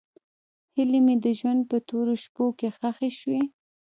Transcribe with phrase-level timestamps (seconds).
[0.75, 3.41] هیلې مې د ژوند په تورو شپو کې ښخې شوې.